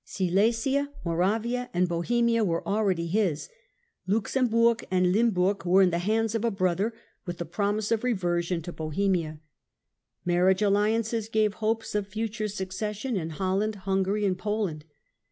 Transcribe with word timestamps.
Silesia, 0.03 0.91
Moravia, 1.05 1.69
and 1.75 1.87
Bohemia 1.87 2.43
were 2.43 2.67
already 2.67 3.05
his. 3.05 3.49
Luxemburg 4.07 4.83
and 4.89 5.11
Limburg 5.11 5.63
were 5.63 5.83
in 5.83 5.91
the 5.91 5.99
hands 5.99 6.33
of 6.33 6.43
a 6.43 6.49
brother, 6.49 6.91
with 7.27 7.37
the 7.37 7.45
promise 7.45 7.91
of 7.91 8.03
reversion 8.03 8.63
to 8.63 8.73
Bohemia. 8.73 9.41
Marriage 10.25 10.63
alliances 10.63 11.29
gave 11.29 11.53
hopes 11.53 11.93
of 11.93 12.07
future 12.07 12.47
succession 12.47 13.15
in 13.15 13.29
Holland, 13.29 13.75
Hungary 13.85 14.25
and 14.25 14.39
Poland. 14.39 14.85